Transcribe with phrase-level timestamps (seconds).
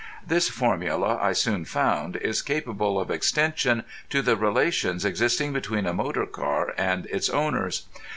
[0.25, 5.93] This formula, I soon found, is capable of extension to the relations existing between a
[5.93, 7.83] motor car and its owners.